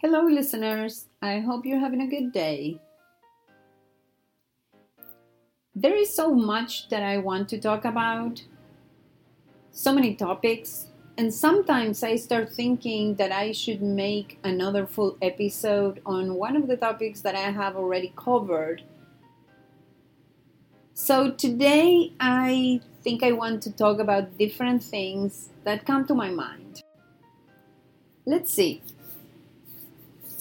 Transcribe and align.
Hello, 0.00 0.22
listeners. 0.22 1.06
I 1.20 1.40
hope 1.40 1.66
you're 1.66 1.80
having 1.80 2.02
a 2.02 2.06
good 2.06 2.30
day. 2.30 2.80
There 5.74 5.96
is 5.96 6.14
so 6.14 6.32
much 6.32 6.88
that 6.90 7.02
I 7.02 7.18
want 7.18 7.48
to 7.48 7.58
talk 7.58 7.84
about, 7.84 8.40
so 9.72 9.92
many 9.92 10.14
topics, 10.14 10.86
and 11.16 11.34
sometimes 11.34 12.04
I 12.04 12.14
start 12.14 12.48
thinking 12.48 13.16
that 13.16 13.32
I 13.32 13.50
should 13.50 13.82
make 13.82 14.38
another 14.44 14.86
full 14.86 15.18
episode 15.20 16.00
on 16.06 16.34
one 16.34 16.54
of 16.54 16.68
the 16.68 16.76
topics 16.76 17.20
that 17.22 17.34
I 17.34 17.50
have 17.50 17.74
already 17.74 18.12
covered. 18.14 18.82
So 20.94 21.32
today 21.32 22.12
I 22.20 22.80
think 23.02 23.24
I 23.24 23.32
want 23.32 23.64
to 23.64 23.72
talk 23.72 23.98
about 23.98 24.38
different 24.38 24.80
things 24.80 25.48
that 25.64 25.84
come 25.84 26.06
to 26.06 26.14
my 26.14 26.30
mind. 26.30 26.84
Let's 28.24 28.52
see. 28.52 28.80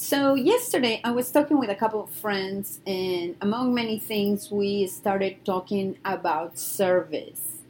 So, 0.09 0.35
yesterday 0.35 1.02
I 1.03 1.11
was 1.11 1.29
talking 1.31 1.59
with 1.59 1.70
a 1.70 1.75
couple 1.75 2.02
of 2.02 2.09
friends, 2.09 2.79
and 2.88 3.35
among 3.41 3.73
many 3.73 3.99
things, 3.99 4.49
we 4.49 4.88
started 4.88 5.43
talking 5.43 5.97
about 6.05 6.57
service, 6.57 7.63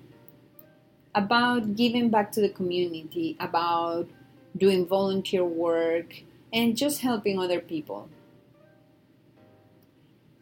about 1.15 1.75
giving 1.75 2.11
back 2.11 2.31
to 2.33 2.41
the 2.41 2.49
community, 2.49 3.37
about 3.39 4.07
doing 4.55 4.85
volunteer 4.85 5.43
work, 5.43 6.21
and 6.53 6.77
just 6.77 7.01
helping 7.01 7.39
other 7.39 7.59
people. 7.59 8.07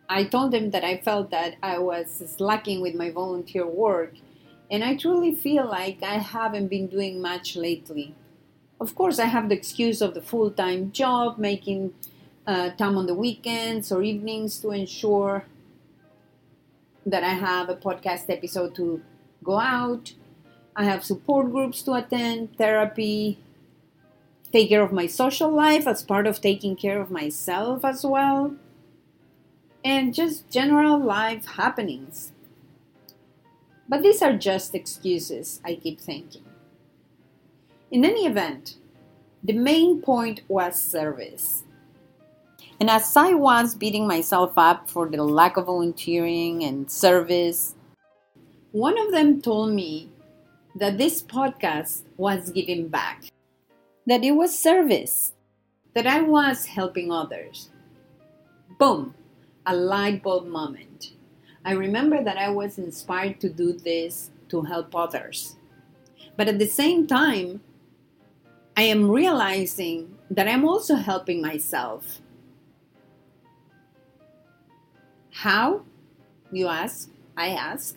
I 0.09 0.25
told 0.25 0.51
them 0.51 0.71
that 0.71 0.83
I 0.83 0.97
felt 0.97 1.31
that 1.31 1.55
I 1.63 1.79
was 1.79 2.11
slacking 2.35 2.81
with 2.81 2.93
my 2.95 3.09
volunteer 3.09 3.65
work, 3.65 4.15
and 4.69 4.83
I 4.83 4.97
truly 4.97 5.33
feel 5.33 5.65
like 5.65 6.03
I 6.03 6.17
haven't 6.17 6.67
been 6.67 6.87
doing 6.87 7.21
much 7.21 7.55
lately. 7.55 8.15
Of 8.79 8.95
course, 8.95 9.19
I 9.19 9.25
have 9.25 9.49
the 9.49 9.55
excuse 9.55 10.01
of 10.01 10.13
the 10.13 10.21
full 10.21 10.51
time 10.51 10.91
job, 10.91 11.37
making 11.37 11.93
uh, 12.47 12.69
time 12.71 12.97
on 12.97 13.05
the 13.05 13.13
weekends 13.15 13.91
or 13.91 14.01
evenings 14.03 14.59
to 14.59 14.71
ensure 14.71 15.45
that 17.05 17.23
I 17.23 17.29
have 17.33 17.69
a 17.69 17.75
podcast 17.75 18.29
episode 18.29 18.75
to 18.75 19.01
go 19.43 19.59
out. 19.59 20.13
I 20.75 20.85
have 20.85 21.03
support 21.05 21.51
groups 21.51 21.81
to 21.83 21.93
attend, 21.93 22.57
therapy, 22.57 23.39
take 24.51 24.69
care 24.69 24.81
of 24.81 24.91
my 24.91 25.05
social 25.07 25.51
life 25.51 25.85
as 25.87 26.01
part 26.03 26.25
of 26.27 26.41
taking 26.41 26.75
care 26.75 26.99
of 26.99 27.11
myself 27.11 27.85
as 27.85 28.03
well, 28.05 28.55
and 29.83 30.13
just 30.13 30.49
general 30.49 30.97
life 30.99 31.45
happenings. 31.45 32.31
But 33.89 34.03
these 34.03 34.21
are 34.21 34.37
just 34.37 34.75
excuses, 34.75 35.59
I 35.65 35.73
keep 35.75 35.99
thinking. 35.99 36.44
In 37.91 38.03
any 38.03 38.25
event, 38.25 38.77
the 39.43 39.53
main 39.53 40.01
point 40.01 40.41
was 40.47 40.81
service. 40.81 41.63
And 42.79 42.89
as 42.89 43.15
I 43.15 43.35
was 43.35 43.75
beating 43.75 44.07
myself 44.07 44.53
up 44.57 44.89
for 44.89 45.07
the 45.07 45.23
lack 45.23 45.55
of 45.55 45.67
volunteering 45.67 46.63
and 46.63 46.89
service, 46.91 47.75
one 48.71 48.97
of 48.97 49.11
them 49.11 49.41
told 49.41 49.71
me 49.73 50.09
that 50.75 50.97
this 50.97 51.21
podcast 51.21 52.03
was 52.17 52.49
giving 52.49 52.87
back, 52.87 53.25
that 54.07 54.23
it 54.23 54.31
was 54.31 54.57
service, 54.57 55.33
that 55.93 56.07
I 56.07 56.21
was 56.21 56.65
helping 56.65 57.11
others. 57.11 57.69
Boom, 58.79 59.13
a 59.65 59.75
light 59.75 60.23
bulb 60.23 60.47
moment. 60.47 61.13
I 61.63 61.71
remember 61.71 62.23
that 62.23 62.37
I 62.37 62.49
was 62.49 62.77
inspired 62.77 63.39
to 63.41 63.49
do 63.49 63.73
this 63.73 64.31
to 64.49 64.63
help 64.63 64.95
others. 64.95 65.55
But 66.35 66.49
at 66.49 66.59
the 66.59 66.67
same 66.67 67.07
time, 67.07 67.61
I 68.77 68.83
am 68.83 69.09
realizing 69.09 70.17
that 70.29 70.49
I'm 70.49 70.67
also 70.67 70.95
helping 70.95 71.41
myself. 71.41 72.19
How? 75.31 75.83
You 76.51 76.67
ask. 76.67 77.09
I 77.37 77.49
ask. 77.51 77.95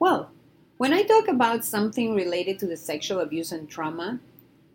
Well, 0.00 0.30
when 0.78 0.92
I 0.92 1.02
talk 1.02 1.28
about 1.28 1.64
something 1.64 2.16
related 2.16 2.58
to 2.60 2.66
the 2.66 2.76
sexual 2.76 3.20
abuse 3.20 3.52
and 3.52 3.68
trauma, 3.68 4.18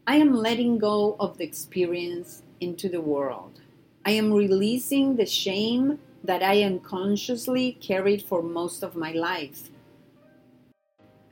I 0.08 0.16
am 0.16 0.34
letting 0.34 0.78
go 0.78 1.18
of 1.20 1.38
the 1.38 1.44
experience 1.44 2.44
into 2.62 2.88
the 2.88 3.02
world. 3.02 3.60
I 4.06 4.12
am 4.12 4.32
releasing 4.32 5.18
the 5.18 5.26
shame 5.26 6.00
that 6.24 6.42
I 6.42 6.64
unconsciously 6.64 7.74
carried 7.82 8.22
for 8.22 8.42
most 8.42 8.82
of 8.82 8.96
my 8.96 9.12
life. 9.12 9.72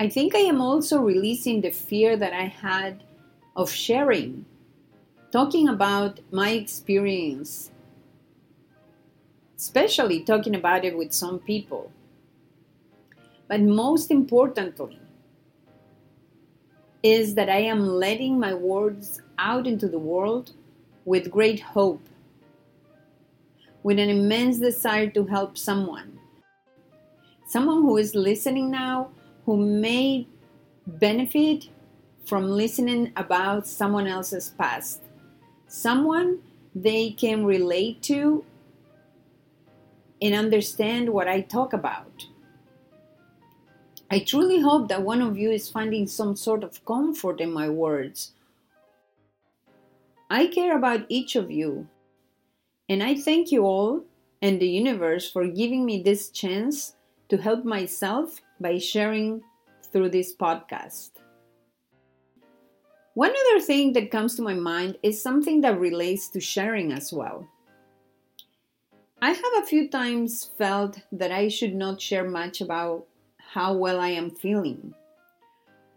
I 0.01 0.09
think 0.09 0.35
I 0.35 0.39
am 0.39 0.59
also 0.59 0.99
releasing 0.99 1.61
the 1.61 1.71
fear 1.71 2.17
that 2.17 2.33
I 2.33 2.45
had 2.45 3.03
of 3.57 3.71
sharing, 3.71 4.45
talking 5.31 5.67
about 5.67 6.19
my 6.31 6.51
experience, 6.51 7.71
especially 9.57 10.21
talking 10.21 10.55
about 10.55 10.85
it 10.85 10.95
with 10.95 11.11
some 11.11 11.39
people. 11.39 11.91
But 13.47 13.61
most 13.61 14.11
importantly, 14.11 14.99
is 17.01 17.33
that 17.33 17.49
I 17.49 17.59
am 17.59 17.85
letting 17.85 18.39
my 18.39 18.53
words 18.53 19.21
out 19.39 19.65
into 19.65 19.87
the 19.87 19.99
world 19.99 20.51
with 21.05 21.31
great 21.31 21.59
hope, 21.59 22.07
with 23.81 23.97
an 23.97 24.09
immense 24.09 24.59
desire 24.59 25.09
to 25.11 25.25
help 25.25 25.57
someone. 25.57 26.19
Someone 27.47 27.81
who 27.81 27.97
is 27.97 28.13
listening 28.13 28.69
now 28.69 29.09
who 29.45 29.57
may 29.57 30.27
benefit 30.85 31.69
from 32.27 32.49
listening 32.49 33.13
about 33.15 33.65
someone 33.65 34.05
else's 34.05 34.49
past, 34.57 35.01
someone 35.67 36.39
they 36.75 37.09
can 37.11 37.45
relate 37.45 38.01
to 38.03 38.43
and 40.21 40.35
understand 40.35 41.09
what 41.09 41.29
I 41.29 41.39
talk 41.39 41.71
about. 41.71 42.27
I 44.11 44.19
truly 44.19 44.59
hope 44.59 44.89
that 44.89 45.03
one 45.03 45.21
of 45.21 45.37
you 45.37 45.51
is 45.51 45.69
finding 45.69 46.05
some 46.05 46.35
sort 46.35 46.65
of 46.65 46.83
comfort 46.85 47.39
in 47.39 47.51
my 47.51 47.69
words. 47.69 48.33
I 50.29 50.47
care 50.47 50.77
about 50.77 51.05
each 51.07 51.37
of 51.37 51.49
you, 51.49 51.87
and 52.89 53.01
I 53.01 53.15
thank 53.15 53.53
you 53.53 53.63
all 53.63 54.03
and 54.41 54.59
the 54.59 54.67
universe 54.67 55.31
for 55.31 55.47
giving 55.47 55.85
me 55.85 56.03
this 56.03 56.29
chance 56.29 56.95
to 57.29 57.37
help 57.37 57.63
myself 57.63 58.41
by 58.59 58.79
sharing 58.79 59.43
through 59.91 60.09
this 60.09 60.35
podcast. 60.35 61.11
One 63.17 63.33
other 63.33 63.59
thing 63.59 63.93
that 63.93 64.11
comes 64.11 64.35
to 64.35 64.43
my 64.43 64.53
mind 64.53 64.99
is 65.01 65.19
something 65.19 65.61
that 65.61 65.79
relates 65.79 66.29
to 66.29 66.39
sharing 66.39 66.91
as 66.91 67.11
well. 67.11 67.47
I 69.23 69.31
have 69.31 69.53
a 69.57 69.65
few 69.65 69.89
times 69.89 70.51
felt 70.55 70.99
that 71.11 71.31
I 71.31 71.47
should 71.47 71.73
not 71.73 71.99
share 71.99 72.29
much 72.29 72.61
about 72.61 73.07
how 73.39 73.73
well 73.73 73.99
I 73.99 74.09
am 74.09 74.29
feeling, 74.29 74.93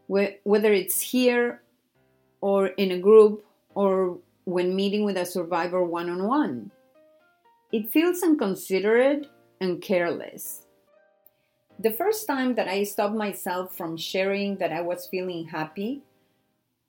whether 0.07 0.73
it's 0.73 1.03
here 1.03 1.61
or 2.41 2.69
in 2.69 2.93
a 2.93 2.99
group 2.99 3.45
or 3.75 4.17
when 4.45 4.75
meeting 4.75 5.05
with 5.05 5.19
a 5.19 5.27
survivor 5.27 5.85
one 5.85 6.09
on 6.09 6.27
one. 6.27 6.71
It 7.71 7.93
feels 7.93 8.23
inconsiderate 8.23 9.27
and 9.61 9.83
careless. 9.83 10.65
The 11.81 11.93
first 11.93 12.27
time 12.27 12.55
that 12.55 12.69
I 12.69 12.85
stopped 12.85 13.15
myself 13.15 13.77
from 13.77 13.99
sharing 13.99 14.57
that 14.57 14.73
I 14.73 14.81
was 14.81 15.07
feeling 15.07 15.45
happy 15.45 16.03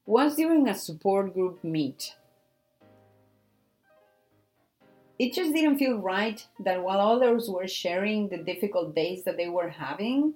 was 0.05 0.35
during 0.35 0.67
a 0.67 0.75
support 0.75 1.33
group 1.33 1.63
meet. 1.63 2.15
It 5.19 5.33
just 5.33 5.53
didn't 5.53 5.77
feel 5.77 5.97
right 5.97 6.45
that 6.59 6.81
while 6.81 6.99
others 6.99 7.47
were 7.47 7.67
sharing 7.67 8.29
the 8.29 8.37
difficult 8.37 8.95
days 8.95 9.23
that 9.25 9.37
they 9.37 9.47
were 9.47 9.69
having, 9.69 10.33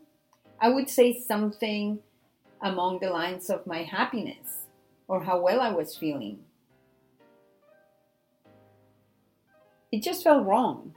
I 0.62 0.70
would 0.70 0.90
say 0.90 1.20
something 1.20 2.00
along 2.62 3.00
the 3.00 3.10
lines 3.10 3.50
of 3.50 3.66
my 3.66 3.82
happiness 3.82 4.68
or 5.08 5.24
how 5.24 5.42
well 5.42 5.60
I 5.60 5.72
was 5.72 5.98
feeling. 5.98 6.40
It 9.92 10.04
just 10.04 10.24
felt 10.24 10.46
wrong. 10.46 10.94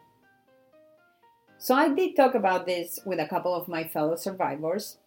So 1.57 1.75
I 1.75 1.89
did 1.89 2.15
talk 2.15 2.35
about 2.35 2.67
this 2.67 3.01
with 3.05 3.19
a 3.19 3.27
couple 3.27 3.55
of 3.55 3.69
my 3.69 3.85
fellow 3.85 4.17
survivors, 4.17 4.99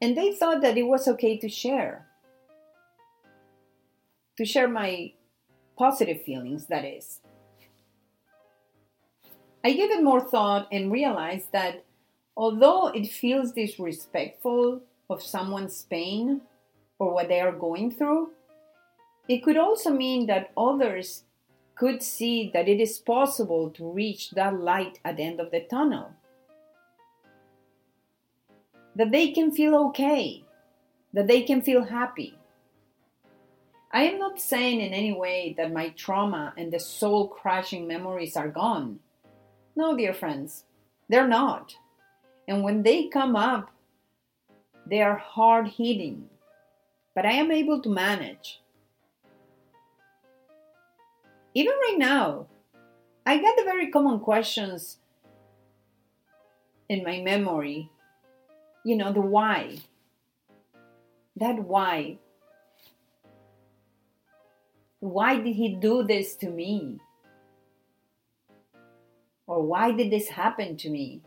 and 0.00 0.16
they 0.16 0.32
thought 0.32 0.60
that 0.60 0.76
it 0.76 0.84
was 0.84 1.08
okay 1.08 1.38
to 1.38 1.48
share 1.48 2.06
to 4.36 4.44
share 4.44 4.68
my 4.68 5.12
positive 5.76 6.22
feelings, 6.22 6.66
that 6.66 6.84
is. 6.84 7.20
I 9.64 9.72
gave 9.72 9.90
it 9.90 10.02
more 10.02 10.20
thought 10.20 10.68
and 10.70 10.92
realized 10.92 11.52
that 11.52 11.84
although 12.36 12.88
it 12.88 13.06
feels 13.06 13.52
disrespectful 13.52 14.82
of 15.08 15.22
someone's 15.22 15.82
pain 15.84 16.42
or 16.98 17.14
what 17.14 17.28
they 17.28 17.40
are 17.40 17.52
going 17.52 17.90
through, 17.90 18.30
it 19.28 19.42
could 19.42 19.56
also 19.56 19.90
mean 19.90 20.26
that 20.26 20.50
others 20.56 21.24
could 21.74 22.02
see 22.02 22.50
that 22.52 22.68
it 22.68 22.80
is 22.80 22.98
possible 22.98 23.70
to 23.70 23.90
reach 23.90 24.30
that 24.32 24.60
light 24.60 24.98
at 25.04 25.16
the 25.16 25.22
end 25.22 25.40
of 25.40 25.50
the 25.50 25.60
tunnel. 25.60 26.12
That 28.94 29.10
they 29.10 29.32
can 29.32 29.50
feel 29.50 29.74
okay, 29.88 30.44
that 31.12 31.26
they 31.26 31.42
can 31.42 31.62
feel 31.62 31.84
happy. 31.84 32.38
I 33.94 34.02
am 34.02 34.18
not 34.18 34.40
saying 34.40 34.80
in 34.80 34.92
any 34.92 35.12
way 35.12 35.54
that 35.56 35.72
my 35.72 35.90
trauma 35.90 36.52
and 36.58 36.72
the 36.72 36.80
soul 36.80 37.28
crushing 37.28 37.86
memories 37.86 38.36
are 38.36 38.48
gone. 38.48 38.98
No, 39.76 39.96
dear 39.96 40.12
friends, 40.12 40.64
they're 41.08 41.28
not. 41.28 41.76
And 42.48 42.64
when 42.64 42.82
they 42.82 43.06
come 43.06 43.36
up, 43.36 43.70
they 44.84 45.00
are 45.00 45.16
hard 45.16 45.68
hitting. 45.68 46.28
But 47.14 47.24
I 47.24 47.34
am 47.34 47.52
able 47.52 47.80
to 47.82 47.88
manage. 47.88 48.60
Even 51.54 51.74
right 51.74 51.96
now, 51.96 52.46
I 53.24 53.38
get 53.38 53.56
the 53.56 53.62
very 53.62 53.92
common 53.92 54.18
questions 54.18 54.98
in 56.88 57.04
my 57.04 57.20
memory. 57.20 57.90
You 58.84 58.96
know, 58.96 59.12
the 59.12 59.20
why. 59.20 59.78
That 61.36 61.60
why. 61.60 62.18
Why 65.04 65.36
did 65.36 65.56
he 65.56 65.74
do 65.74 66.02
this 66.02 66.34
to 66.36 66.48
me? 66.48 66.98
Or 69.46 69.60
why 69.60 69.92
did 69.92 70.10
this 70.10 70.30
happen 70.30 70.78
to 70.78 70.88
me? 70.88 71.20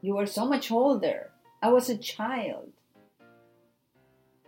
You 0.00 0.14
were 0.14 0.26
so 0.26 0.46
much 0.46 0.70
older. 0.70 1.32
I 1.60 1.70
was 1.70 1.90
a 1.90 1.98
child. 1.98 2.70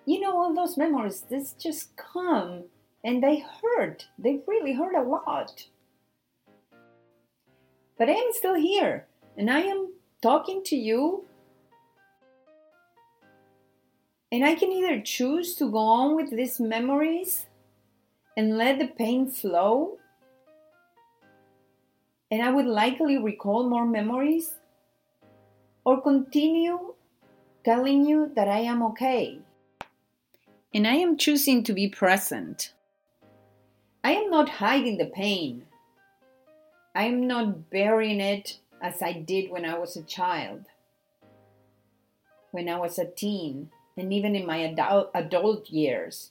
You 0.07 0.21
know, 0.21 0.39
all 0.39 0.55
those 0.55 0.79
memories, 0.79 1.23
this 1.29 1.55
just 1.55 1.97
come 1.97 2.67
and 3.03 3.21
they 3.21 3.45
hurt. 3.61 4.07
They 4.17 4.39
really 4.47 4.75
hurt 4.75 4.95
a 4.95 5.03
lot. 5.03 5.67
But 7.99 8.11
I 8.11 8.13
am 8.13 8.31
still 8.31 8.55
here 8.55 9.09
and 9.37 9.51
I 9.51 9.63
am 9.63 9.93
talking 10.23 10.63
to 10.67 10.77
you 10.77 11.25
and 14.33 14.47
I 14.47 14.55
can 14.55 14.73
either 14.73 14.99
choose 15.03 15.55
to 15.57 15.71
go 15.71 15.77
on 15.77 16.17
with 16.17 16.31
these 16.31 16.59
memories 16.59 17.45
and 18.35 18.57
let 18.57 18.79
the 18.79 18.87
pain 18.87 19.31
flow. 19.31 19.99
And 22.31 22.41
I 22.41 22.51
would 22.51 22.65
likely 22.65 23.19
recall 23.19 23.69
more 23.69 23.87
memories. 23.87 24.55
Or 25.85 26.01
continue 26.01 26.95
telling 27.63 28.07
you 28.07 28.33
that 28.35 28.49
I 28.49 28.61
am 28.61 28.83
okay. 28.85 29.39
And 30.73 30.87
I 30.87 30.95
am 30.95 31.19
choosing 31.19 31.63
to 31.65 31.75
be 31.75 31.89
present. 31.89 32.73
I 34.03 34.13
am 34.13 34.31
not 34.31 34.49
hiding 34.49 34.97
the 34.97 35.13
pain. 35.15 35.67
I 36.95 37.05
am 37.05 37.27
not 37.27 37.69
burying 37.69 38.21
it 38.21 38.59
as 38.81 39.03
I 39.03 39.13
did 39.13 39.51
when 39.51 39.67
I 39.67 39.77
was 39.77 39.95
a 39.97 40.03
child, 40.03 40.65
when 42.51 42.71
I 42.71 42.79
was 42.79 42.99
a 42.99 43.05
teen 43.05 43.71
and 43.97 44.13
even 44.13 44.35
in 44.35 44.47
my 44.47 44.59
adult, 44.59 45.11
adult 45.15 45.69
years. 45.71 46.31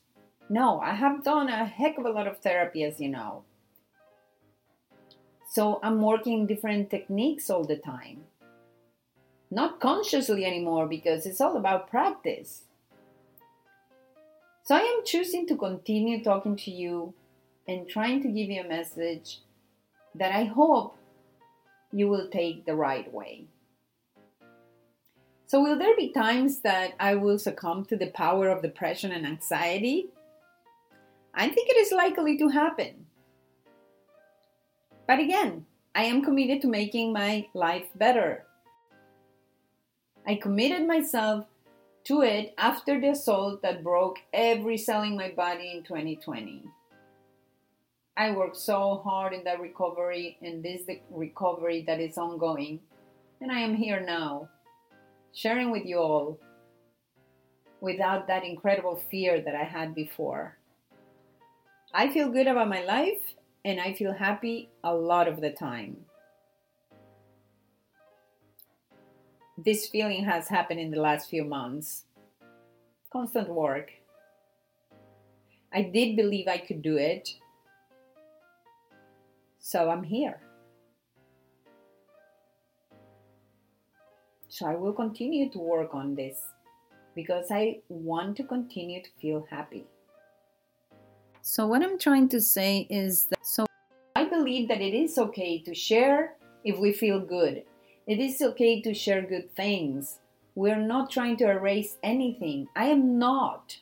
No, 0.50 0.80
I 0.80 0.96
have 0.96 1.24
done 1.24 1.48
a 1.48 1.66
heck 1.66 1.98
of 1.98 2.06
a 2.06 2.10
lot 2.10 2.28
of 2.28 2.40
therapy, 2.40 2.84
as 2.84 3.00
you 3.00 3.10
know. 3.10 3.44
So 5.48 5.80
I'm 5.84 6.02
working 6.02 6.48
different 6.48 6.90
techniques 6.90 7.50
all 7.50 7.66
the 7.66 7.76
time. 7.76 8.24
Not 9.50 9.82
consciously 9.82 10.46
anymore 10.46 10.88
because 10.88 11.26
it's 11.26 11.42
all 11.42 11.58
about 11.58 11.90
practice. 11.90 12.64
So 14.64 14.76
I 14.76 14.80
am 14.80 15.04
choosing 15.06 15.46
to 15.48 15.58
continue 15.58 16.24
talking 16.24 16.56
to 16.56 16.72
you 16.72 17.14
and 17.68 17.88
trying 17.88 18.22
to 18.22 18.30
give 18.30 18.50
you 18.50 18.62
a 18.62 18.68
message 18.68 19.40
that 20.16 20.34
I 20.34 20.46
hope 20.46 20.98
you 21.92 22.08
will 22.08 22.30
take 22.30 22.66
the 22.66 22.76
right 22.76 23.12
way. 23.14 23.48
So, 25.52 25.60
will 25.60 25.78
there 25.78 25.98
be 25.98 26.14
times 26.14 26.60
that 26.60 26.94
I 26.98 27.16
will 27.16 27.38
succumb 27.38 27.84
to 27.88 27.98
the 27.98 28.08
power 28.08 28.48
of 28.48 28.62
depression 28.62 29.12
and 29.12 29.28
anxiety? 29.28 30.08
I 31.34 31.50
think 31.50 31.70
it 31.70 31.76
is 31.76 31.92
likely 31.92 32.38
to 32.38 32.48
happen. 32.48 33.08
But 35.06 35.20
again, 35.20 35.66
I 35.94 36.04
am 36.04 36.24
committed 36.24 36.62
to 36.62 36.70
making 36.70 37.12
my 37.12 37.50
life 37.54 37.88
better. 37.96 38.46
I 40.26 40.36
committed 40.36 40.88
myself 40.88 41.48
to 42.06 42.22
it 42.22 42.54
after 42.58 43.02
the 43.02 43.10
assault 43.10 43.62
that 43.62 43.84
broke 43.84 44.20
every 44.32 44.78
cell 44.78 45.02
in 45.02 45.18
my 45.18 45.32
body 45.32 45.74
in 45.76 45.84
2020. 45.84 46.64
I 48.16 48.32
worked 48.32 48.56
so 48.56 49.02
hard 49.04 49.34
in 49.34 49.44
that 49.44 49.60
recovery 49.60 50.38
and 50.42 50.64
this 50.64 50.84
recovery 51.10 51.84
that 51.88 52.00
is 52.00 52.18
ongoing, 52.18 52.80
and 53.42 53.52
I 53.52 53.60
am 53.60 53.76
here 53.76 54.00
now 54.00 54.48
sharing 55.34 55.72
with 55.72 55.86
you 55.86 55.98
all 55.98 56.40
without 57.80 58.28
that 58.28 58.44
incredible 58.46 59.02
fear 59.10 59.42
that 59.42 59.56
I 59.56 59.64
had 59.64 59.96
before. 59.96 60.58
I 61.94 62.10
feel 62.10 62.30
good 62.30 62.48
about 62.48 62.70
my 62.70 62.84
life 62.84 63.22
and 63.66 63.80
I 63.80 63.94
feel 63.94 64.14
happy 64.14 64.70
a 64.84 64.94
lot 64.94 65.28
of 65.28 65.42
the 65.42 65.52
time. 65.52 65.98
This 69.58 69.88
feeling 69.88 70.24
has 70.24 70.48
happened 70.48 70.80
in 70.80 70.92
the 70.92 71.02
last 71.02 71.30
few 71.30 71.44
months. 71.44 72.06
Constant 73.12 73.50
work. 73.50 73.92
I 75.74 75.84
did 75.84 76.16
believe 76.16 76.48
I 76.48 76.58
could 76.58 76.82
do 76.82 76.98
it. 76.98 77.30
So 79.60 79.90
I'm 79.90 80.04
here. 80.04 80.42
So 84.52 84.68
I 84.68 84.76
will 84.76 84.92
continue 84.92 85.50
to 85.52 85.60
work 85.60 85.96
on 85.96 86.14
this 86.14 86.38
because 87.16 87.52
I 87.52 87.80
want 87.88 88.36
to 88.36 88.44
continue 88.44 89.02
to 89.02 89.10
feel 89.22 89.48
happy. 89.50 89.86
So, 91.42 91.68
what 91.68 91.82
I'm 91.82 91.98
trying 91.98 92.28
to 92.30 92.42
say 92.42 92.86
is 92.90 93.28
that 93.28 93.40
so 93.46 93.66
I 94.14 94.26
believe 94.26 94.68
that 94.68 94.82
it 94.82 94.94
is 94.94 95.18
okay 95.18 95.60
to 95.60 95.74
share 95.74 96.36
if 96.66 96.78
we 96.78 96.92
feel 96.92 97.22
good. 97.22 97.64
It 98.06 98.20
is 98.20 98.42
okay 98.42 98.82
to 98.82 98.94
share 98.94 99.22
good 99.22 99.56
things. 99.56 100.20
We're 100.54 100.86
not 100.86 101.10
trying 101.10 101.38
to 101.38 101.50
erase 101.50 101.96
anything. 102.04 102.68
I 102.76 102.88
am 102.88 103.18
not. 103.18 103.78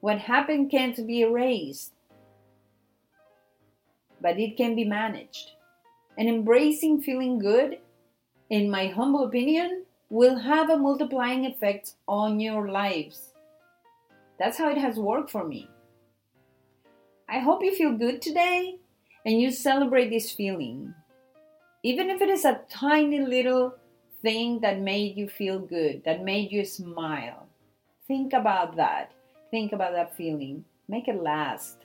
What 0.00 0.18
happened 0.18 0.72
can't 0.72 1.06
be 1.06 1.20
erased, 1.20 1.92
but 4.20 4.36
it 4.36 4.56
can 4.56 4.74
be 4.74 4.84
managed. 4.84 5.52
And 6.18 6.28
embracing 6.28 7.02
feeling 7.02 7.38
good 7.38 7.78
in 8.50 8.68
my 8.68 8.88
humble 8.88 9.24
opinion, 9.24 9.84
will 10.10 10.36
have 10.36 10.68
a 10.68 10.76
multiplying 10.76 11.46
effect 11.46 11.94
on 12.08 12.40
your 12.40 12.68
lives. 12.68 13.32
That's 14.38 14.58
how 14.58 14.70
it 14.70 14.78
has 14.78 14.96
worked 14.96 15.30
for 15.30 15.46
me. 15.46 15.70
I 17.28 17.38
hope 17.38 17.62
you 17.62 17.74
feel 17.74 17.92
good 17.92 18.20
today 18.20 18.78
and 19.24 19.40
you 19.40 19.52
celebrate 19.52 20.10
this 20.10 20.32
feeling. 20.32 20.94
Even 21.84 22.10
if 22.10 22.20
it 22.20 22.28
is 22.28 22.44
a 22.44 22.60
tiny 22.68 23.20
little 23.20 23.76
thing 24.20 24.60
that 24.60 24.80
made 24.80 25.16
you 25.16 25.28
feel 25.28 25.60
good, 25.60 26.02
that 26.04 26.24
made 26.24 26.50
you 26.50 26.64
smile. 26.64 27.46
Think 28.08 28.32
about 28.32 28.74
that. 28.76 29.12
Think 29.52 29.72
about 29.72 29.92
that 29.92 30.16
feeling. 30.16 30.64
Make 30.88 31.06
it 31.06 31.22
last. 31.22 31.84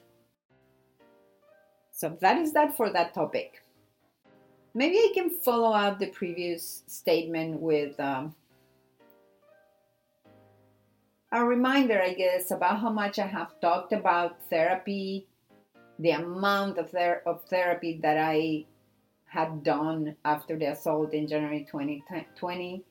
So 1.91 2.17
that 2.21 2.39
is 2.39 2.53
that 2.53 2.75
for 2.75 2.89
that 2.91 3.13
topic 3.13 3.61
maybe 4.75 4.97
I 4.97 5.11
can 5.13 5.29
follow 5.29 5.71
up 5.71 5.97
the 5.97 6.07
previous 6.07 6.83
statement 6.85 7.61
with 7.61 7.97
um, 7.99 8.35
a 11.31 11.43
reminder, 11.43 11.99
I 12.01 12.13
guess, 12.13 12.51
about 12.51 12.79
how 12.79 12.91
much 12.91 13.17
I 13.17 13.25
have 13.25 13.59
talked 13.61 13.93
about 13.93 14.37
therapy, 14.49 15.27
the 15.97 16.11
amount 16.11 16.77
of, 16.77 16.91
ther- 16.91 17.23
of 17.25 17.43
therapy 17.45 17.99
that 18.03 18.17
I 18.17 18.65
had 19.25 19.63
done 19.63 20.15
after 20.25 20.57
the 20.57 20.71
assault 20.71 21.13
in 21.13 21.27
January 21.27 21.65
2020. 21.71 22.83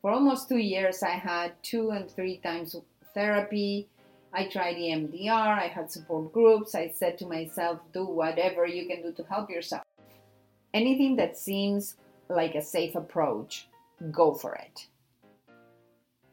For 0.00 0.10
almost 0.10 0.48
two 0.48 0.58
years, 0.58 1.02
I 1.02 1.10
had 1.10 1.52
two 1.62 1.90
and 1.90 2.10
three 2.10 2.38
times 2.38 2.74
therapy. 3.14 3.88
I 4.32 4.46
tried 4.46 4.76
EMDR, 4.76 5.30
I 5.30 5.68
had 5.68 5.90
support 5.90 6.32
groups. 6.32 6.74
I 6.74 6.88
said 6.88 7.18
to 7.18 7.26
myself, 7.26 7.80
do 7.92 8.04
whatever 8.04 8.66
you 8.66 8.86
can 8.86 9.02
do 9.02 9.12
to 9.12 9.24
help 9.24 9.50
yourself 9.50 9.82
anything 10.74 11.16
that 11.16 11.36
seems 11.36 11.96
like 12.28 12.54
a 12.54 12.62
safe 12.62 12.94
approach, 12.94 13.68
go 14.10 14.34
for 14.34 14.54
it. 14.54 14.86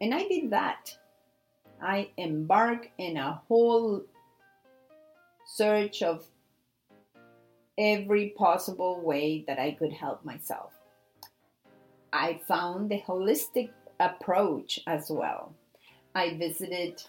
And 0.01 0.13
I 0.13 0.27
did 0.27 0.49
that. 0.51 0.97
I 1.81 2.09
embarked 2.17 2.89
in 2.97 3.17
a 3.17 3.41
whole 3.47 4.03
search 5.45 6.01
of 6.01 6.25
every 7.77 8.29
possible 8.37 9.01
way 9.01 9.43
that 9.47 9.59
I 9.59 9.71
could 9.71 9.93
help 9.93 10.23
myself. 10.23 10.71
I 12.13 12.39
found 12.47 12.89
the 12.89 13.01
holistic 13.01 13.71
approach 13.99 14.79
as 14.87 15.09
well. 15.09 15.53
I 16.13 16.37
visited 16.37 17.01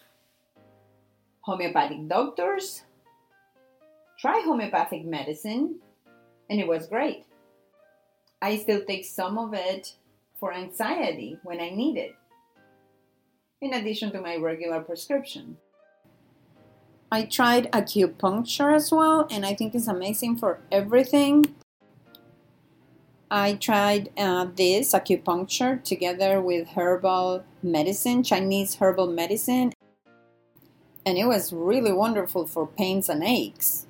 homeopathic 1.43 2.09
doctors, 2.09 2.83
try 4.19 4.43
homeopathic 4.45 5.05
medicine, 5.05 5.79
and 6.49 6.61
it 6.61 6.67
was 6.67 6.87
great. 6.87 7.25
I 8.43 8.57
still 8.57 8.85
take 8.85 9.05
some 9.05 9.39
of 9.39 9.55
it 9.55 9.95
for 10.39 10.53
anxiety 10.53 11.39
when 11.43 11.61
I 11.61 11.71
need 11.71 11.97
it. 11.97 12.15
in 13.63 13.73
addition 13.73 14.13
to 14.13 14.21
my 14.21 14.37
regular 14.37 14.81
prescription. 14.81 15.57
I 17.11 17.25
tried 17.25 17.73
acupuncture 17.73 18.75
as 18.75 18.93
well, 18.93 19.27
and 19.31 19.47
I 19.47 19.55
think 19.55 19.75
it's 19.75 19.89
amazing 19.89 20.37
for 20.37 20.61
everything. 20.71 21.55
I 23.31 23.55
tried 23.55 24.11
uh, 24.17 24.49
this 24.55 24.93
acupuncture 24.93 25.83
together 25.83 26.41
with 26.43 26.69
herbal 26.69 27.45
medicine, 27.63 28.23
Chinese 28.23 28.77
herbal 28.77 29.09
medicine, 29.09 29.73
and 31.07 31.17
it 31.17 31.27
was 31.27 31.53
really 31.53 31.93
wonderful 31.93 32.47
for 32.47 32.67
pains 32.67 33.09
and 33.09 33.25
aches. 33.25 33.86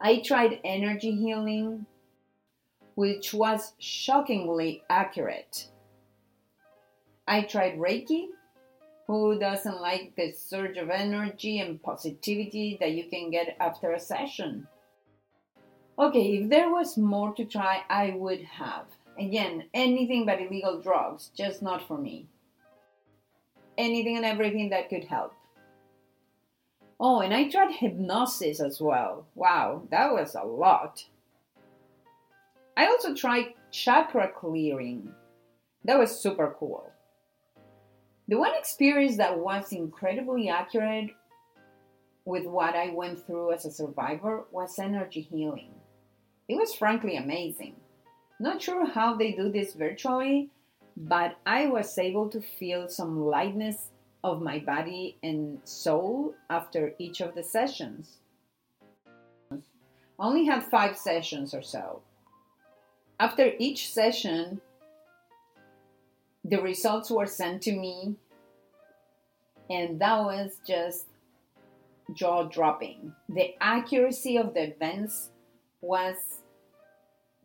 I 0.00 0.20
tried 0.20 0.60
energy 0.62 1.12
healing, 1.12 1.86
which 2.94 3.32
was 3.32 3.72
shockingly 3.78 4.82
accurate. 4.90 5.68
I 7.26 7.42
tried 7.42 7.78
Reiki. 7.78 8.26
Who 9.06 9.38
doesn't 9.38 9.80
like 9.80 10.14
the 10.16 10.32
surge 10.32 10.76
of 10.76 10.90
energy 10.90 11.60
and 11.60 11.82
positivity 11.82 12.76
that 12.80 12.92
you 12.92 13.04
can 13.04 13.30
get 13.30 13.56
after 13.60 13.92
a 13.92 14.00
session? 14.00 14.66
Okay, 15.98 16.38
if 16.38 16.50
there 16.50 16.70
was 16.70 16.98
more 16.98 17.32
to 17.34 17.44
try, 17.44 17.82
I 17.88 18.10
would 18.10 18.42
have. 18.42 18.86
Again, 19.18 19.64
anything 19.72 20.26
but 20.26 20.40
illegal 20.40 20.80
drugs, 20.80 21.30
just 21.34 21.62
not 21.62 21.86
for 21.86 21.96
me. 21.96 22.26
Anything 23.78 24.16
and 24.16 24.26
everything 24.26 24.70
that 24.70 24.90
could 24.90 25.04
help. 25.04 25.32
Oh, 26.98 27.20
and 27.20 27.34
I 27.34 27.48
tried 27.48 27.72
hypnosis 27.72 28.60
as 28.60 28.80
well. 28.80 29.26
Wow, 29.34 29.82
that 29.90 30.12
was 30.12 30.34
a 30.34 30.42
lot. 30.42 31.04
I 32.76 32.86
also 32.86 33.14
tried 33.14 33.54
chakra 33.70 34.28
clearing. 34.28 35.12
That 35.84 35.98
was 35.98 36.20
super 36.20 36.54
cool. 36.58 36.90
The 38.28 38.38
one 38.38 38.52
experience 38.58 39.16
that 39.18 39.38
was 39.38 39.72
incredibly 39.72 40.48
accurate 40.48 41.10
with 42.24 42.44
what 42.44 42.74
I 42.74 42.90
went 42.90 43.24
through 43.24 43.52
as 43.52 43.64
a 43.66 43.70
survivor 43.70 44.44
was 44.50 44.78
energy 44.78 45.20
healing. 45.20 45.70
It 46.48 46.56
was 46.56 46.74
frankly 46.74 47.16
amazing. 47.16 47.76
Not 48.40 48.60
sure 48.60 48.86
how 48.86 49.14
they 49.14 49.32
do 49.32 49.50
this 49.50 49.74
virtually, 49.74 50.50
but 50.96 51.36
I 51.46 51.66
was 51.66 51.96
able 51.98 52.28
to 52.30 52.40
feel 52.40 52.88
some 52.88 53.26
lightness 53.26 53.90
of 54.26 54.42
my 54.42 54.58
body 54.58 55.16
and 55.22 55.60
soul 55.62 56.34
after 56.50 56.92
each 56.98 57.20
of 57.20 57.34
the 57.36 57.44
sessions. 57.44 58.18
I 59.52 59.56
only 60.18 60.44
had 60.44 60.64
five 60.64 60.96
sessions 60.96 61.54
or 61.54 61.62
so. 61.62 62.02
After 63.20 63.52
each 63.58 63.92
session, 63.92 64.60
the 66.44 66.60
results 66.60 67.08
were 67.10 67.26
sent 67.26 67.62
to 67.62 67.72
me, 67.72 68.16
and 69.70 70.00
that 70.00 70.18
was 70.24 70.56
just 70.66 71.06
jaw 72.12 72.44
dropping. 72.44 73.12
The 73.28 73.54
accuracy 73.60 74.36
of 74.38 74.54
the 74.54 74.64
events 74.64 75.30
was 75.80 76.16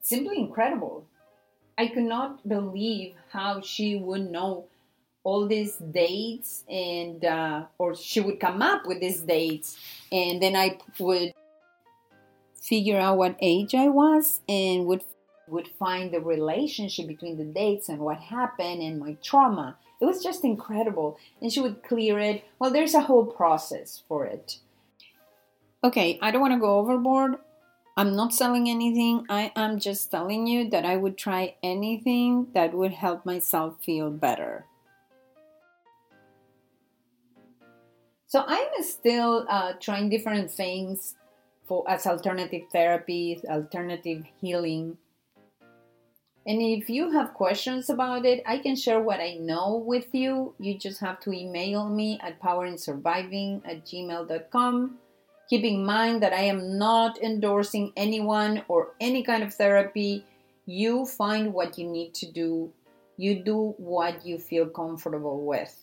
simply 0.02 0.40
incredible. 0.40 1.06
I 1.78 1.88
could 1.88 2.04
not 2.04 2.48
believe 2.48 3.14
how 3.32 3.62
she 3.62 3.98
would 3.98 4.32
know 4.32 4.66
all 5.24 5.48
these 5.48 5.76
dates 5.78 6.64
and 6.70 7.24
uh, 7.24 7.66
or 7.78 7.96
she 7.96 8.20
would 8.20 8.40
come 8.40 8.62
up 8.62 8.86
with 8.86 9.00
these 9.00 9.22
dates 9.22 9.78
and 10.12 10.42
then 10.42 10.56
I 10.56 10.80
would 11.00 11.34
figure 12.62 13.00
out 13.00 13.18
what 13.18 13.36
age 13.42 13.76
I 13.76 13.88
was 13.88 14.42
and 14.48 14.86
would 14.86 15.04
would 15.48 15.68
find 15.68 16.12
the 16.12 16.22
relationship 16.22 17.08
between 17.08 17.38
the 17.38 17.44
dates 17.44 17.90
and 17.90 18.00
what 18.00 18.18
happened 18.18 18.82
and 18.82 19.00
my 19.00 19.18
trauma. 19.22 19.76
It 20.00 20.06
was 20.06 20.24
just 20.24 20.44
incredible. 20.44 21.20
And 21.42 21.52
she 21.52 21.60
would 21.60 21.84
clear 21.84 22.18
it. 22.20 22.44
Well, 22.58 22.72
there's 22.72 22.96
a 22.96 23.02
whole 23.02 23.26
process 23.26 24.02
for 24.08 24.26
it. 24.26 24.58
Okay, 25.84 26.18
I 26.22 26.32
don't 26.32 26.42
want 26.42 26.54
to 26.54 26.60
go 26.60 26.78
overboard. 26.80 27.36
I'm 27.98 28.16
not 28.16 28.34
selling 28.34 28.70
anything. 28.70 29.26
I 29.30 29.52
am 29.56 29.80
just 29.80 30.10
telling 30.10 30.48
you 30.48 30.70
that 30.70 30.86
I 30.86 30.96
would 30.96 31.18
try 31.18 31.56
anything 31.62 32.48
that 32.54 32.74
would 32.74 32.94
help 32.94 33.26
myself 33.26 33.84
feel 33.84 34.10
better. 34.10 34.66
So 38.32 38.46
I'm 38.48 38.72
still 38.80 39.46
uh, 39.50 39.74
trying 39.82 40.08
different 40.08 40.50
things 40.50 41.16
for 41.68 41.84
as 41.92 42.08
alternative 42.08 42.62
therapy, 42.72 43.42
alternative 43.50 44.24
healing. 44.40 44.98
And 46.48 46.62
if 46.62 46.90
you 46.90 47.12
have 47.12 47.34
questions 47.34 47.90
about 47.90 48.26
it, 48.26 48.42
I 48.48 48.60
can 48.60 48.78
share 48.78 49.02
what 49.02 49.20
I 49.20 49.34
know 49.34 49.84
with 49.86 50.16
you. 50.16 50.56
You 50.60 50.78
just 50.78 51.02
have 51.02 51.20
to 51.28 51.34
email 51.34 51.90
me 51.90 52.20
at 52.24 52.42
powerandsurviving 52.42 53.64
at 53.66 53.86
gmail.com 53.86 54.98
Keep 55.52 55.66
in 55.66 55.86
mind 55.86 56.24
that 56.24 56.32
I 56.32 56.44
am 56.44 56.78
not 56.78 57.22
endorsing 57.22 57.92
anyone 57.98 58.64
or 58.70 58.94
any 59.02 59.22
kind 59.22 59.44
of 59.44 59.54
therapy. 59.54 60.24
You 60.66 61.06
find 61.06 61.54
what 61.54 61.78
you 61.78 61.90
need 61.90 62.14
to 62.14 62.32
do, 62.32 62.72
you 63.18 63.44
do 63.44 63.76
what 63.76 64.26
you 64.26 64.40
feel 64.40 64.68
comfortable 64.68 65.46
with. 65.46 65.76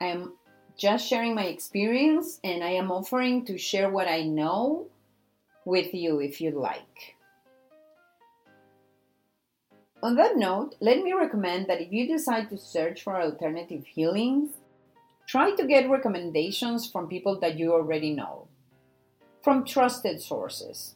I 0.00 0.06
am 0.06 0.32
just 0.76 1.06
sharing 1.06 1.34
my 1.34 1.46
experience 1.46 2.38
and 2.44 2.62
I 2.62 2.70
am 2.70 2.90
offering 2.90 3.44
to 3.46 3.58
share 3.58 3.90
what 3.90 4.08
I 4.08 4.22
know 4.22 4.86
with 5.64 5.94
you 5.94 6.20
if 6.20 6.40
you 6.40 6.50
like. 6.50 7.16
On 10.02 10.14
that 10.16 10.36
note, 10.36 10.76
let 10.80 11.02
me 11.02 11.12
recommend 11.12 11.66
that 11.66 11.80
if 11.80 11.92
you 11.92 12.06
decide 12.06 12.50
to 12.50 12.58
search 12.58 13.02
for 13.02 13.20
alternative 13.20 13.84
healings, 13.86 14.50
Try 15.26 15.50
to 15.56 15.66
get 15.66 15.90
recommendations 15.90 16.88
from 16.88 17.08
people 17.08 17.40
that 17.40 17.58
you 17.58 17.72
already 17.72 18.14
know, 18.14 18.46
from 19.42 19.64
trusted 19.64 20.22
sources. 20.22 20.94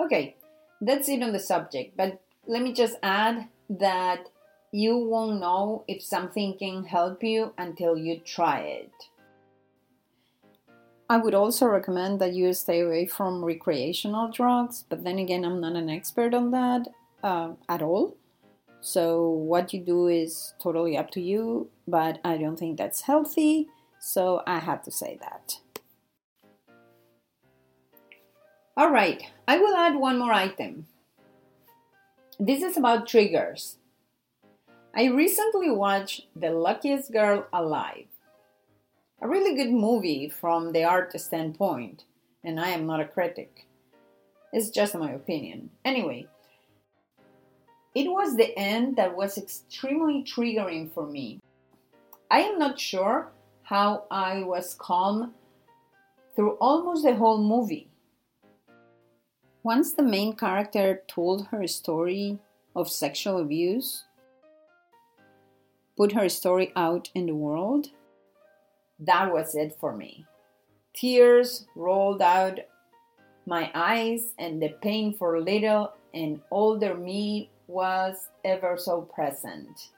Okay, 0.00 0.36
that's 0.80 1.08
it 1.08 1.22
on 1.24 1.32
the 1.32 1.40
subject, 1.40 1.96
but 1.96 2.20
let 2.46 2.62
me 2.62 2.72
just 2.72 2.96
add 3.02 3.48
that 3.68 4.28
you 4.72 4.98
won't 4.98 5.40
know 5.40 5.84
if 5.88 6.02
something 6.02 6.56
can 6.58 6.84
help 6.84 7.22
you 7.22 7.54
until 7.56 7.96
you 7.96 8.20
try 8.20 8.60
it. 8.60 8.92
I 11.10 11.16
would 11.16 11.34
also 11.34 11.66
recommend 11.66 12.20
that 12.20 12.34
you 12.34 12.52
stay 12.52 12.80
away 12.80 13.06
from 13.06 13.42
recreational 13.42 14.30
drugs, 14.30 14.84
but 14.90 15.04
then 15.04 15.18
again, 15.18 15.44
I'm 15.44 15.60
not 15.60 15.74
an 15.74 15.88
expert 15.88 16.34
on 16.34 16.50
that 16.50 16.86
uh, 17.22 17.52
at 17.68 17.80
all. 17.80 18.16
So, 18.80 19.28
what 19.30 19.72
you 19.72 19.80
do 19.80 20.06
is 20.06 20.52
totally 20.62 20.98
up 20.98 21.10
to 21.12 21.20
you, 21.20 21.70
but 21.88 22.18
I 22.24 22.36
don't 22.36 22.58
think 22.58 22.76
that's 22.76 23.00
healthy, 23.00 23.68
so 23.98 24.42
I 24.46 24.58
have 24.58 24.82
to 24.82 24.90
say 24.90 25.18
that. 25.20 25.58
All 28.76 28.90
right, 28.92 29.22
I 29.48 29.58
will 29.58 29.74
add 29.74 29.96
one 29.96 30.18
more 30.18 30.32
item. 30.32 30.86
This 32.38 32.62
is 32.62 32.76
about 32.76 33.08
triggers. 33.08 33.77
I 34.98 35.04
recently 35.04 35.70
watched 35.70 36.26
The 36.34 36.50
Luckiest 36.50 37.12
Girl 37.12 37.46
Alive, 37.52 38.08
a 39.22 39.28
really 39.28 39.54
good 39.54 39.70
movie 39.70 40.28
from 40.28 40.72
the 40.72 40.82
art 40.82 41.12
standpoint, 41.20 42.02
and 42.42 42.58
I 42.58 42.70
am 42.70 42.84
not 42.84 42.98
a 42.98 43.04
critic. 43.04 43.68
It's 44.52 44.70
just 44.70 44.96
my 44.96 45.12
opinion. 45.12 45.70
Anyway, 45.84 46.26
it 47.94 48.10
was 48.10 48.34
the 48.34 48.58
end 48.58 48.96
that 48.96 49.16
was 49.16 49.38
extremely 49.38 50.24
triggering 50.24 50.90
for 50.92 51.06
me. 51.06 51.38
I 52.28 52.40
am 52.40 52.58
not 52.58 52.80
sure 52.80 53.30
how 53.62 54.02
I 54.10 54.42
was 54.42 54.74
calm 54.74 55.32
through 56.34 56.56
almost 56.60 57.04
the 57.04 57.14
whole 57.14 57.38
movie. 57.38 57.88
Once 59.62 59.92
the 59.92 60.02
main 60.02 60.34
character 60.34 61.04
told 61.06 61.46
her 61.52 61.68
story 61.68 62.40
of 62.74 62.90
sexual 62.90 63.38
abuse, 63.38 64.02
put 65.98 66.12
her 66.12 66.28
story 66.28 66.72
out 66.76 67.10
in 67.14 67.26
the 67.26 67.34
world, 67.34 67.88
that 69.00 69.32
was 69.32 69.54
it 69.56 69.76
for 69.80 69.94
me. 69.94 70.24
Tears 70.94 71.66
rolled 71.74 72.22
out 72.22 72.60
my 73.46 73.70
eyes, 73.74 74.34
and 74.38 74.62
the 74.62 74.70
pain 74.80 75.12
for 75.12 75.40
little 75.40 75.92
and 76.14 76.40
older 76.50 76.94
me 76.94 77.50
was 77.66 78.28
ever 78.44 78.76
so 78.78 79.02
present. 79.02 79.90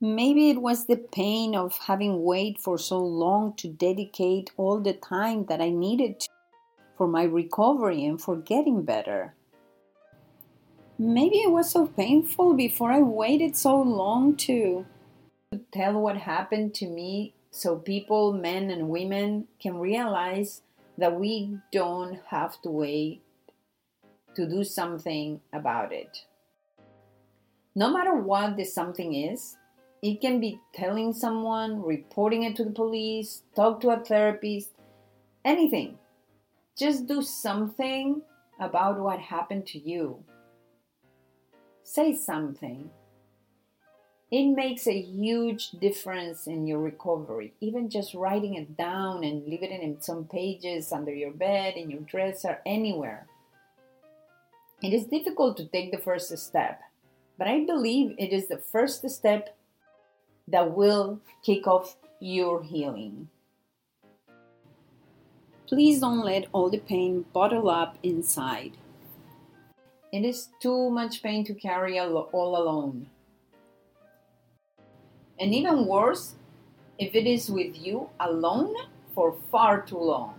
Maybe 0.00 0.50
it 0.50 0.62
was 0.62 0.86
the 0.86 0.96
pain 0.96 1.56
of 1.56 1.76
having 1.76 2.22
waited 2.22 2.60
for 2.60 2.78
so 2.78 2.98
long 2.98 3.54
to 3.56 3.68
dedicate 3.68 4.52
all 4.56 4.80
the 4.80 4.92
time 4.92 5.46
that 5.46 5.60
I 5.60 5.70
needed 5.70 6.20
to 6.20 6.28
for 6.96 7.08
my 7.08 7.24
recovery 7.24 8.04
and 8.04 8.20
for 8.20 8.36
getting 8.36 8.82
better. 8.82 9.34
Maybe 11.00 11.36
it 11.36 11.52
was 11.52 11.70
so 11.70 11.86
painful 11.86 12.54
before 12.54 12.90
I 12.90 13.00
waited 13.00 13.54
so 13.56 13.80
long 13.80 14.34
to 14.38 14.84
tell 15.72 16.00
what 16.00 16.16
happened 16.16 16.74
to 16.74 16.88
me 16.88 17.34
so 17.50 17.76
people, 17.76 18.32
men 18.32 18.70
and 18.70 18.88
women, 18.88 19.46
can 19.60 19.78
realize 19.78 20.62
that 20.96 21.18
we 21.18 21.58
don't 21.72 22.18
have 22.26 22.60
to 22.62 22.70
wait 22.70 23.22
to 24.34 24.48
do 24.48 24.64
something 24.64 25.40
about 25.52 25.92
it. 25.92 26.24
No 27.74 27.90
matter 27.90 28.14
what 28.14 28.56
the 28.56 28.64
something 28.64 29.14
is, 29.14 29.56
it 30.02 30.20
can 30.20 30.40
be 30.40 30.60
telling 30.74 31.12
someone, 31.12 31.82
reporting 31.82 32.42
it 32.42 32.56
to 32.56 32.64
the 32.64 32.70
police, 32.70 33.42
talk 33.54 33.80
to 33.80 33.90
a 33.90 34.00
therapist, 34.00 34.70
anything. 35.44 35.98
Just 36.76 37.06
do 37.06 37.22
something 37.22 38.22
about 38.60 38.98
what 38.98 39.20
happened 39.20 39.66
to 39.68 39.78
you. 39.78 40.24
Say 41.90 42.14
something. 42.14 42.90
It 44.30 44.54
makes 44.54 44.86
a 44.86 45.00
huge 45.00 45.70
difference 45.70 46.46
in 46.46 46.66
your 46.66 46.80
recovery. 46.80 47.54
Even 47.62 47.88
just 47.88 48.12
writing 48.12 48.56
it 48.56 48.76
down 48.76 49.24
and 49.24 49.46
leaving 49.46 49.72
it 49.72 49.80
in 49.80 50.02
some 50.02 50.26
pages 50.26 50.92
under 50.92 51.14
your 51.14 51.30
bed, 51.30 51.78
in 51.78 51.90
your 51.90 52.02
dresser, 52.02 52.60
anywhere. 52.66 53.26
It 54.82 54.92
is 54.92 55.06
difficult 55.06 55.56
to 55.56 55.64
take 55.64 55.90
the 55.90 55.96
first 55.96 56.36
step, 56.36 56.78
but 57.38 57.48
I 57.48 57.64
believe 57.64 58.14
it 58.18 58.34
is 58.34 58.48
the 58.48 58.58
first 58.58 59.08
step 59.08 59.56
that 60.46 60.76
will 60.76 61.20
kick 61.42 61.66
off 61.66 61.96
your 62.20 62.62
healing. 62.62 63.30
Please 65.66 66.00
don't 66.00 66.22
let 66.22 66.48
all 66.52 66.68
the 66.68 66.80
pain 66.80 67.24
bottle 67.32 67.70
up 67.70 67.96
inside. 68.02 68.76
It 70.10 70.24
is 70.24 70.48
too 70.60 70.88
much 70.88 71.22
pain 71.22 71.44
to 71.44 71.54
carry 71.54 71.98
all 71.98 72.56
alone. 72.56 73.08
And 75.38 75.54
even 75.54 75.86
worse, 75.86 76.34
if 76.98 77.14
it 77.14 77.26
is 77.26 77.50
with 77.50 77.76
you 77.78 78.08
alone 78.18 78.74
for 79.14 79.36
far 79.50 79.82
too 79.82 79.98
long. 79.98 80.34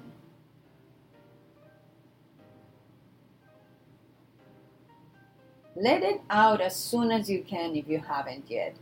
Let 5.75 6.03
it 6.03 6.21
out 6.29 6.59
as 6.59 6.75
soon 6.75 7.11
as 7.11 7.29
you 7.29 7.43
can 7.43 7.75
if 7.75 7.87
you 7.87 7.99
haven't 7.99 8.49
yet. 8.49 8.75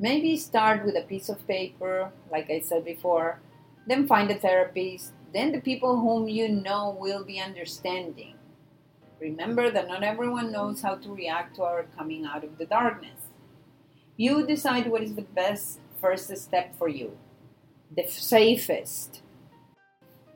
Maybe 0.00 0.36
start 0.36 0.84
with 0.84 0.96
a 0.96 1.02
piece 1.02 1.28
of 1.28 1.46
paper, 1.46 2.10
like 2.32 2.50
I 2.50 2.60
said 2.60 2.84
before, 2.84 3.38
then 3.86 4.08
find 4.08 4.30
a 4.30 4.34
therapist, 4.34 5.12
then 5.32 5.52
the 5.52 5.60
people 5.60 6.00
whom 6.00 6.28
you 6.28 6.48
know 6.48 6.96
will 6.98 7.22
be 7.22 7.38
understanding. 7.38 8.31
Remember 9.22 9.70
that 9.70 9.86
not 9.86 10.02
everyone 10.02 10.50
knows 10.50 10.82
how 10.82 10.96
to 10.96 11.14
react 11.14 11.54
to 11.54 11.62
our 11.62 11.84
coming 11.96 12.24
out 12.24 12.42
of 12.42 12.58
the 12.58 12.66
darkness. 12.66 13.28
You 14.16 14.44
decide 14.44 14.88
what 14.88 15.00
is 15.00 15.14
the 15.14 15.22
best 15.22 15.78
first 16.00 16.36
step 16.36 16.74
for 16.76 16.88
you, 16.88 17.16
the 17.96 18.08
safest. 18.08 19.22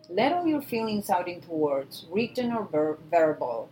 Let 0.09 0.33
all 0.33 0.47
your 0.47 0.63
feelings 0.63 1.11
out 1.11 1.27
into 1.27 1.51
words, 1.51 2.07
written 2.13 2.53
or 2.53 2.63
ver- 2.63 2.99
verbal. 3.11 3.69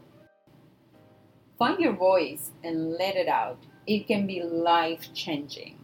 Find 1.61 1.78
your 1.78 1.92
voice 1.92 2.50
and 2.64 2.94
let 2.94 3.14
it 3.14 3.28
out. 3.28 3.62
It 3.87 4.09
can 4.09 4.26
be 4.26 4.42
life 4.42 5.14
changing. 5.14 5.78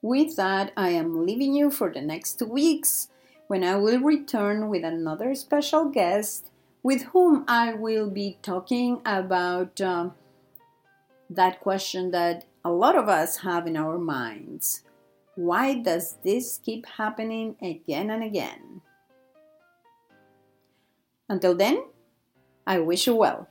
With 0.00 0.36
that, 0.36 0.70
I 0.76 0.90
am 0.90 1.26
leaving 1.26 1.56
you 1.56 1.72
for 1.72 1.92
the 1.92 2.00
next 2.00 2.38
two 2.38 2.46
weeks 2.46 3.08
when 3.50 3.64
I 3.64 3.74
will 3.74 3.98
return 3.98 4.68
with 4.68 4.84
another 4.84 5.34
special 5.34 5.86
guest 5.86 6.52
with 6.84 7.02
whom 7.10 7.44
I 7.48 7.74
will 7.74 8.08
be 8.08 8.38
talking 8.42 9.02
about 9.04 9.80
um, 9.80 10.14
that 11.28 11.58
question 11.58 12.12
that 12.12 12.44
a 12.64 12.70
lot 12.70 12.94
of 12.94 13.08
us 13.08 13.38
have 13.38 13.66
in 13.66 13.76
our 13.76 13.98
minds. 13.98 14.84
Why 15.34 15.74
does 15.74 16.18
this 16.22 16.60
keep 16.62 16.86
happening 16.86 17.56
again 17.60 18.10
and 18.10 18.22
again? 18.22 18.82
Until 21.28 21.56
then, 21.56 21.82
I 22.68 22.78
wish 22.78 23.08
you 23.08 23.16
well. 23.16 23.49